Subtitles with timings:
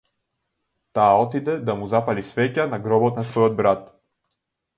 [0.99, 3.87] Таа отиде да му запали свеќа на гробот на својот брат.